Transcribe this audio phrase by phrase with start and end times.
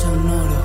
[0.00, 0.62] Sonoro.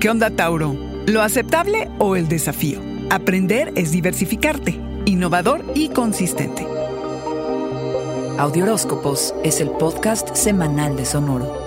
[0.00, 0.74] ¿Qué onda, Tauro?
[1.06, 2.80] ¿Lo aceptable o el desafío?
[3.10, 6.66] Aprender es diversificarte, innovador y consistente.
[8.38, 11.63] Audioróscopos es el podcast semanal de Sonoro.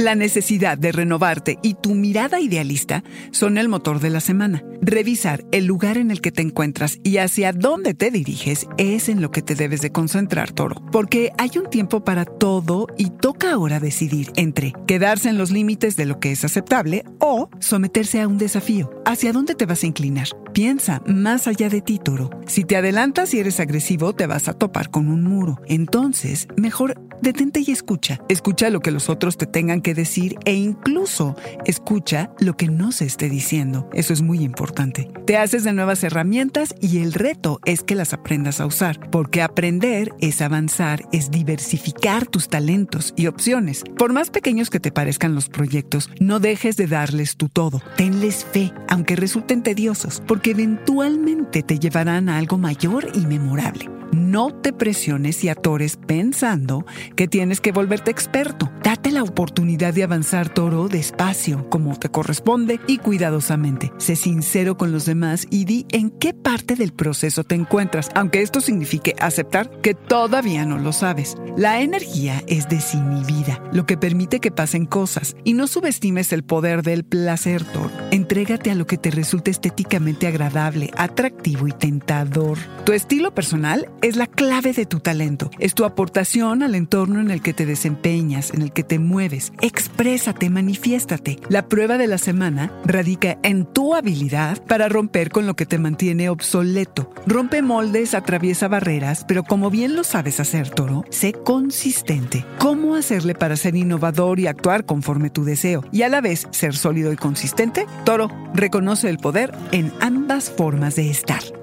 [0.00, 4.64] La necesidad de renovarte y tu mirada idealista son el motor de la semana.
[4.80, 9.20] Revisar el lugar en el que te encuentras y hacia dónde te diriges es en
[9.20, 10.82] lo que te debes de concentrar, toro.
[10.90, 15.96] Porque hay un tiempo para todo y toca ahora decidir entre quedarse en los límites
[15.96, 18.90] de lo que es aceptable o someterse a un desafío.
[19.04, 20.28] ¿Hacia dónde te vas a inclinar?
[20.52, 22.30] Piensa más allá de ti, toro.
[22.46, 25.60] Si te adelantas y eres agresivo, te vas a topar con un muro.
[25.66, 28.20] Entonces, mejor detente y escucha.
[28.28, 32.92] Escucha lo que los otros te tengan que decir e incluso escucha lo que no
[32.92, 33.88] se esté diciendo.
[33.92, 35.08] Eso es muy importante.
[35.26, 39.42] Te haces de nuevas herramientas y el reto es que las aprendas a usar, porque
[39.42, 43.84] aprender es avanzar, es diversificar tus talentos y opciones.
[43.96, 47.82] Por más pequeños que te parezcan los proyectos, no dejes de darles tu todo.
[47.96, 53.99] Tenles fe, aunque resulten tediosos, eventualmente te llevarán a algo mayor y memorable.
[54.12, 58.70] No te presiones y atores pensando que tienes que volverte experto.
[58.82, 63.92] Date la oportunidad de avanzar toro despacio, como te corresponde y cuidadosamente.
[63.98, 68.42] Sé sincero con los demás y di en qué parte del proceso te encuentras, aunque
[68.42, 71.36] esto signifique aceptar que todavía no lo sabes.
[71.56, 76.82] La energía es desinhibida, lo que permite que pasen cosas, y no subestimes el poder
[76.82, 77.90] del placer, toro.
[78.10, 82.58] Entrégate a lo que te resulte estéticamente agradable, atractivo y tentador.
[82.84, 85.50] Tu estilo personal es la clave de tu talento.
[85.58, 89.52] Es tu aportación al entorno en el que te desempeñas, en el que te mueves.
[89.60, 91.38] Exprésate, manifiéstate.
[91.48, 95.78] La prueba de la semana radica en tu habilidad para romper con lo que te
[95.78, 97.10] mantiene obsoleto.
[97.26, 102.44] Rompe moldes, atraviesa barreras, pero como bien lo sabes hacer, Toro, sé consistente.
[102.58, 106.76] ¿Cómo hacerle para ser innovador y actuar conforme tu deseo y a la vez ser
[106.76, 107.86] sólido y consistente?
[108.04, 111.59] Toro, reconoce el poder en ambas formas de estar.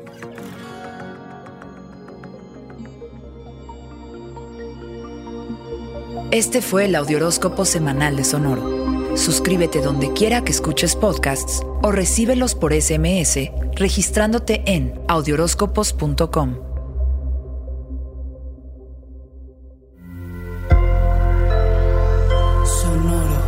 [6.32, 9.16] Este fue el Audioróscopo Semanal de Sonoro.
[9.16, 16.56] Suscríbete donde quiera que escuches podcasts o recíbelos por SMS registrándote en audioróscopos.com.
[22.66, 23.42] Sonoro.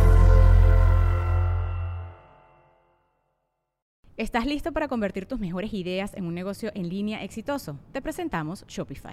[4.16, 7.78] ¿Estás listo para convertir tus mejores ideas en un negocio en línea exitoso?
[7.92, 9.12] Te presentamos Shopify.